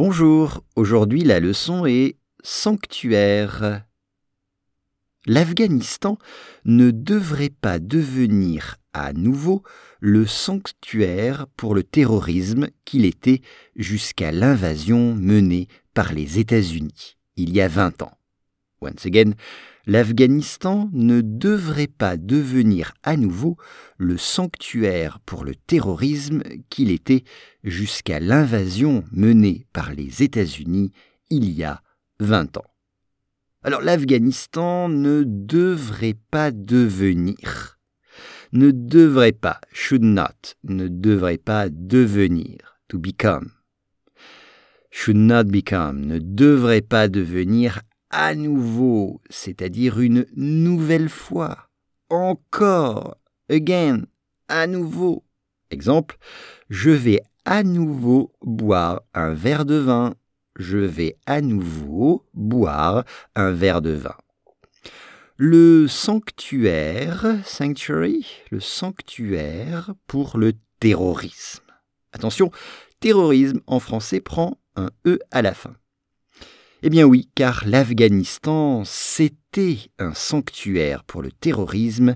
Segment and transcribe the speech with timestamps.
[0.00, 3.82] Bonjour, aujourd'hui la leçon est sanctuaire.
[5.26, 6.18] L'Afghanistan
[6.64, 9.64] ne devrait pas devenir à nouveau
[9.98, 13.40] le sanctuaire pour le terrorisme qu'il était
[13.74, 18.16] jusqu'à l'invasion menée par les États-Unis il y a 20 ans.
[18.80, 19.32] Once again,
[19.88, 23.56] l'Afghanistan ne devrait pas devenir à nouveau
[23.96, 27.24] le sanctuaire pour le terrorisme qu'il était
[27.64, 30.92] jusqu'à l'invasion menée par les États-Unis
[31.30, 31.82] il y a
[32.20, 32.66] 20 ans.
[33.62, 37.78] Alors l'Afghanistan ne devrait pas devenir,
[38.52, 43.52] ne devrait pas, should not, ne devrait pas devenir, to become,
[44.90, 51.68] should not become, ne devrait pas devenir à nouveau, c'est-à-dire une nouvelle fois,
[52.10, 53.16] encore,
[53.50, 54.02] again,
[54.48, 55.24] à nouveau.
[55.70, 56.16] Exemple,
[56.70, 60.14] je vais à nouveau boire un verre de vin.
[60.58, 64.16] Je vais à nouveau boire un verre de vin.
[65.36, 71.64] Le sanctuaire, sanctuary, le sanctuaire pour le terrorisme.
[72.12, 72.50] Attention,
[72.98, 75.76] terrorisme en français prend un E à la fin.
[76.80, 82.14] Eh bien oui, car l'Afghanistan, c'était un sanctuaire pour le terrorisme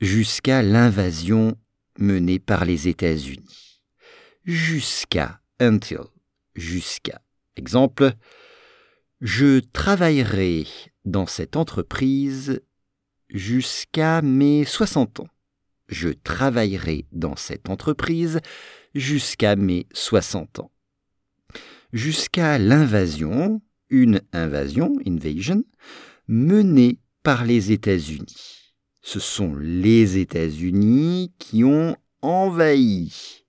[0.00, 1.54] jusqu'à l'invasion
[1.98, 3.82] menée par les États-Unis.
[4.44, 6.04] Jusqu'à, until,
[6.54, 7.20] jusqu'à.
[7.56, 8.12] Exemple,
[9.20, 10.66] je travaillerai
[11.04, 12.62] dans cette entreprise
[13.28, 15.28] jusqu'à mes 60 ans.
[15.88, 18.40] Je travaillerai dans cette entreprise
[18.94, 20.70] jusqu'à mes 60 ans
[21.92, 25.64] jusqu'à l'invasion, une invasion, invasion,
[26.26, 28.74] menée par les États-Unis.
[29.00, 33.44] Ce sont les États-Unis qui ont envahi.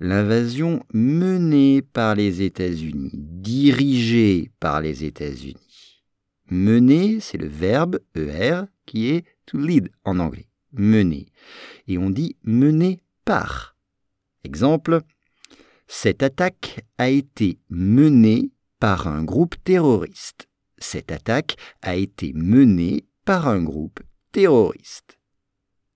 [0.00, 6.02] L'invasion menée par les États-Unis, dirigée par les États-Unis.
[6.50, 10.48] Mener, c'est le verbe ER qui est to lead en anglais.
[10.72, 11.26] Mener.
[11.86, 13.76] Et on dit mener par.
[14.42, 15.00] Exemple,
[15.96, 18.50] cette attaque a été menée
[18.80, 20.48] par un groupe terroriste.
[20.76, 24.00] Cette attaque a été menée par un groupe
[24.32, 25.18] terroriste.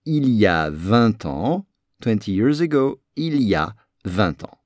[0.07, 1.67] Il y a 20 ans,
[2.05, 4.59] 20 years ago, il y a 20 ans.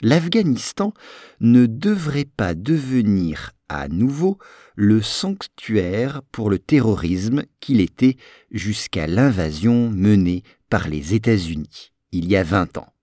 [0.00, 0.94] L'Afghanistan
[1.40, 4.38] ne devrait pas devenir à nouveau
[4.76, 8.16] le sanctuaire pour le terrorisme qu'il était
[8.52, 12.93] jusqu'à l'invasion menée par les États-Unis il y a 20 ans.